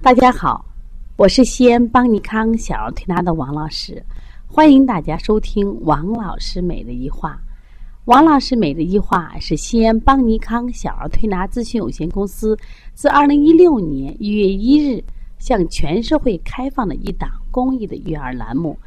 [0.00, 0.64] 大家好，
[1.16, 4.00] 我是西安邦尼康小儿推拿的王老师，
[4.46, 7.38] 欢迎大家收听王老师美的一话。
[8.04, 12.56] 王老师美的一话是西安邦尼康小儿推拿咨询有限公司
[12.94, 15.02] 自二零一六年一月一日
[15.40, 18.78] 向全社会开放的一档公益的育儿栏目。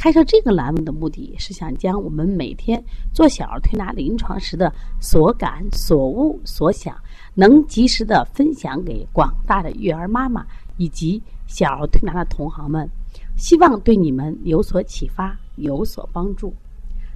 [0.00, 2.82] 开设这个栏目的目的是想将我们每天
[3.12, 6.96] 做小儿推拿临床时的所感、所悟、所想，
[7.34, 10.42] 能及时的分享给广大的育儿妈妈
[10.78, 12.88] 以及小儿推拿的同行们，
[13.36, 16.54] 希望对你们有所启发、有所帮助。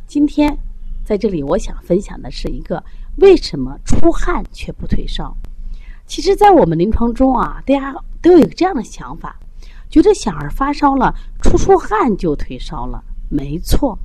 [0.07, 0.55] 今天
[1.07, 2.85] 在这里，我想分享的是一个
[3.17, 5.35] 为什么出汗却不退烧。
[6.05, 9.41] 其实，在我们临床中啊，大家都有这样的想法。
[9.95, 13.97] 觉得小孩发烧了，出出汗就退烧了，没错。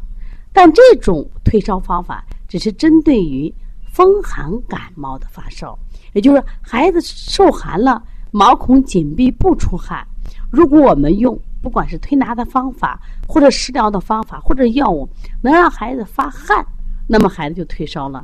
[0.54, 3.52] 但这种退烧方法只是针对于
[3.92, 5.76] 风寒感冒的发烧，
[6.14, 10.06] 也就是孩子受寒了，毛孔紧闭不出汗。
[10.52, 15.10] 如果我们用不管是推拿的方法，或者食疗的方法，或者药物，
[15.42, 16.64] 能让孩子发汗，
[17.08, 18.24] 那么孩子就退烧了。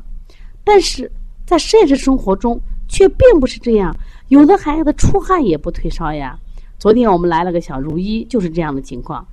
[0.63, 1.11] 但是
[1.47, 3.91] 在现实生活中却并不是这样，
[4.27, 6.37] 有的孩子出汗也不退烧呀。
[6.77, 9.25] 昨天我们来了个小如一，就是这样的情况。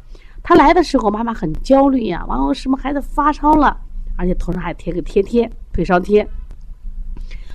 [0.44, 3.76] 他来的时候，妈妈很焦虑呀，完了什么孩子发烧了，
[4.16, 6.26] 而且头上还贴个贴贴退烧贴，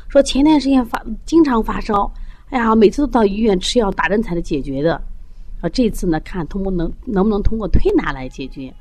[0.08, 2.12] 说前段时间发经常发烧，
[2.50, 4.96] 哎呀，每次都到医院吃药打针才能解决的。
[5.62, 8.74] 啊，这次呢，看通过能能不能通过推拿来解决。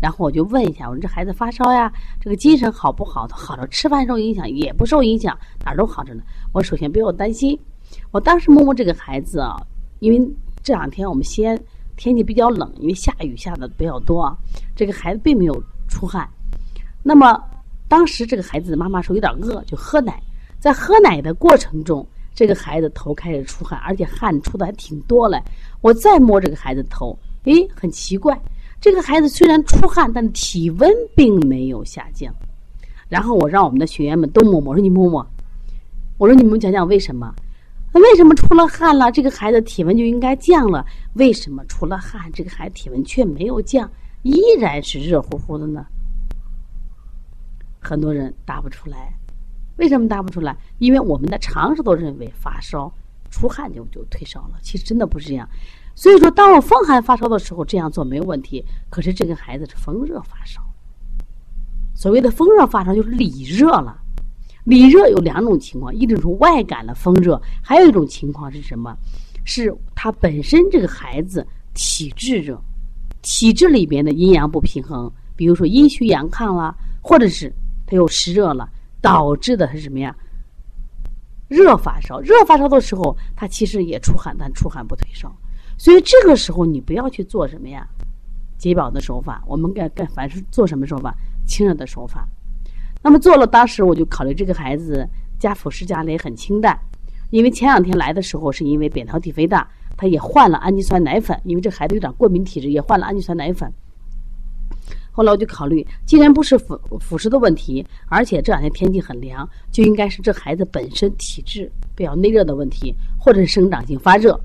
[0.00, 1.90] 然后我就问一下，我说这孩子发烧呀，
[2.20, 3.28] 这个精神好不好？
[3.30, 6.22] 好着，吃饭受影响也不受影响，哪儿都好着呢。
[6.52, 7.58] 我首先不要担心。
[8.10, 9.56] 我当时摸摸这个孩子啊，
[10.00, 10.30] 因为。
[10.64, 11.56] 这两天我们西安
[11.94, 14.34] 天气比较冷，因为下雨下的比较多啊。
[14.74, 16.26] 这个孩子并没有出汗。
[17.02, 17.38] 那么
[17.86, 20.18] 当时这个孩子的妈妈说有点饿，就喝奶。
[20.58, 25.38] 在喝奶的过程中，这个孩子头开始出汗，而且汗出的还挺多嘞。
[25.82, 28.36] 我再摸这个孩子头，诶，很奇怪，
[28.80, 32.34] 这个孩子虽然出汗，但体温并没有下降。
[33.06, 35.26] 然后我让我们的学员们都摸摸，我说你摸摸，
[36.16, 37.32] 我说你们讲讲为什么。
[37.94, 40.84] 那为什么出了汗了，这个孩子体温就应该降了？
[41.14, 43.88] 为什么出了汗，这个孩子体温却没有降，
[44.22, 45.86] 依然是热乎乎的呢？
[47.80, 49.14] 很多人答不出来，
[49.76, 50.56] 为什么答不出来？
[50.78, 52.92] 因为我们的常识都认为发烧
[53.30, 55.48] 出汗就就退烧了，其实真的不是这样。
[55.94, 58.64] 所以说，当我风寒发烧的时候这样做没有问题。
[58.90, 60.60] 可是这个孩子是风热发烧，
[61.94, 64.00] 所谓的风热发烧就是里热了。
[64.64, 68.96] 里热有两种情况，一种是外感的风热，还有一种情况是什么？
[69.44, 72.58] 是他本身这个孩子体质热，
[73.20, 77.52] 体质里边的阴阳不平衡，比如说阴虚阳亢了，或者是
[77.86, 78.66] 他又湿热了，
[79.02, 80.16] 导致的是什么呀？
[81.46, 85.30] 热发烧，热发烧的时候，他其实也出汗，但出汗不退烧。
[85.76, 87.86] 所以这个时候你不要去做什么呀？
[88.56, 91.14] 解表的手法，我们该该凡是做什么手法？
[91.46, 92.26] 清热的手法。
[93.04, 95.06] 那么做了，当时我就考虑这个孩子
[95.38, 96.74] 加辅食加的也很清淡，
[97.28, 103.70] 因为前两天来的时候是因为扁桃体肥大，他也换了氨基酸奶粉，因为这孩子有点过敏体质，也换了氨基酸奶粉。
[105.10, 114.40] 后来我就考虑，既然不是辅辅食的问题，而且这两天天气很凉，就应该是这孩子本身体质比较内热的问题，或者是生长性发热。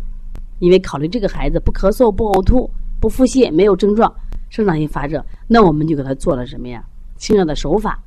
[0.60, 2.70] 因为考虑这个孩子不咳嗽、不呕吐、
[3.00, 4.14] 不腹泻，没有症状，
[4.50, 6.84] 生长性发热，那我们就给他做了什么呀？
[7.16, 7.98] 清热的手法。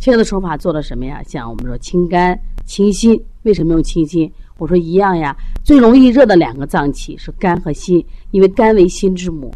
[0.00, 1.22] 清热的手法做了什么呀？
[1.22, 4.32] 像我们说清肝清心，为什么用清心？
[4.56, 9.52] 我说一样呀，最容易热的两个脏器是肝和心，因为肝为心之母。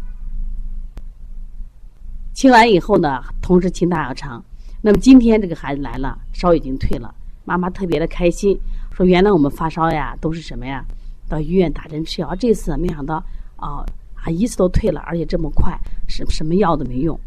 [2.31, 4.43] 清完以后呢，同时清大小肠。
[4.83, 7.11] 那么今天这个孩子来了，烧已经退了，
[7.43, 8.55] 妈妈特别的开心，
[8.91, 10.85] 说原来我们发烧呀都是什么呀？
[11.27, 13.15] 到医院打针吃药，这次没想到
[13.55, 13.83] 啊
[14.13, 15.75] 啊一次都退了，而且这么快，
[16.07, 17.19] 什什么药都没用。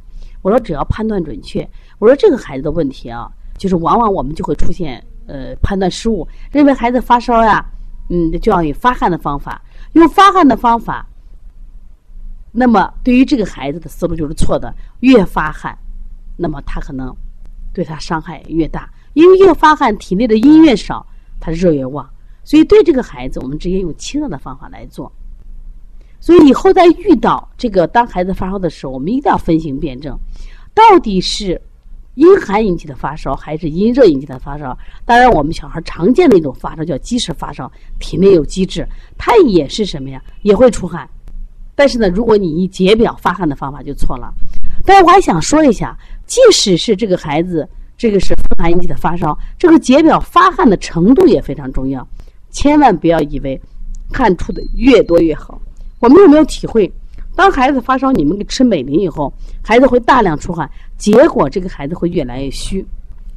[0.49, 1.69] 我说只要判断准确，
[1.99, 7.62] 我说这个孩子的问题啊，就是往往我们就会出现呃判断失误，认为孩子发烧呀，
[8.09, 9.61] 嗯，就要用发汗的方法，
[9.93, 11.06] 用发汗的方法。
[12.50, 15.77] 那么对于这个孩子的思路就是错的，越发汗，
[16.35, 17.15] 那么他可能
[17.75, 21.06] 对他伤害越大，因为越发汗，体内的阴越少，
[21.39, 22.09] 他热越旺，
[22.43, 25.12] 所以对这个孩子，我们直接用清热的方法来做。
[26.20, 30.19] 所以以后在遇到这个当孩子发烧的时候，我们一定要分型辩证，
[30.75, 31.61] 到底是
[32.15, 34.76] 阴寒引起的发烧还是阴热引起的发烧？
[35.05, 37.70] 当然，我们小孩常见的一种发烧叫积食发烧，
[38.00, 38.87] 体内有积滞，
[39.17, 40.20] 它也是什么呀？
[40.43, 41.09] 也会出汗。
[41.76, 44.35] 但是呢，如果你以解表发汗的方法就错了。
[44.85, 52.06] 但是我还想说一下，即使是这个孩子这个是风寒引起的发烧，这个解表发汗的程度也非常重要，
[52.50, 53.61] 千万不要以为。
[54.11, 55.61] 汗出的越多越好。
[56.00, 56.91] 我们有没有体会？
[57.35, 62.85] 当孩子发烧，你们给吃美林以后，孩子会大量出汗，结果这个孩子会越来越虚，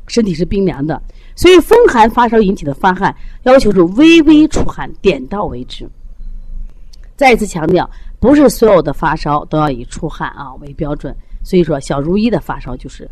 [0.07, 0.99] 身体是冰凉的。
[1.35, 5.87] 所以风寒发烧引起的发汗，要求是微微出汗，点到为止。
[7.15, 7.87] 再次强调，
[8.19, 11.15] 不是所有的发烧都要以出汗啊为标准。
[11.43, 13.07] 所以说，小如一的发烧就是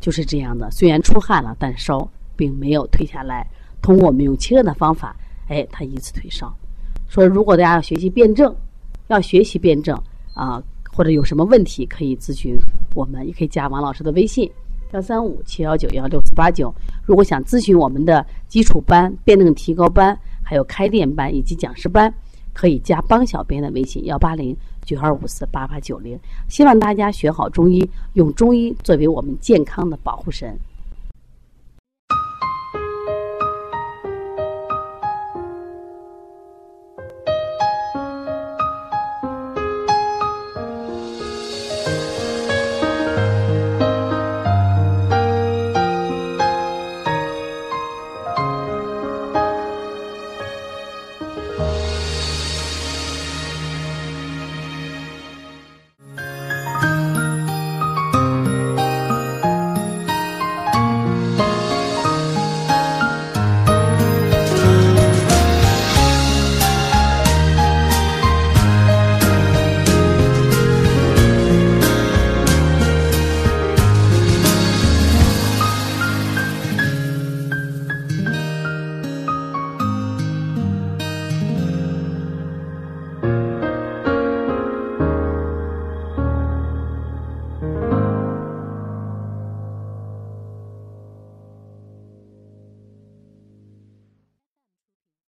[0.00, 3.44] 就是这样的，虽然出汗了，但烧并没有退下来。
[3.82, 5.16] 通过我们用清热的方法，
[5.48, 6.52] 哎，他一次退烧。
[7.08, 8.54] 说如果大家要学习辩证，
[9.08, 10.00] 要学习辩证。
[10.34, 10.62] 啊，
[10.92, 12.56] 或者有什么问题可以咨询
[12.94, 14.48] 我们，也可以加王老师的微信
[14.92, 16.72] 幺三五七幺九幺六四八九。
[17.04, 22.12] 如果想咨询我们的基础班、辩证提高班、还有开店班以及讲师班，
[22.52, 26.16] 可以加帮小编的微信幺八零九二五四八八九零。
[26.48, 30.56] 希望大家学好中医，用中医作为我们健康的保护神。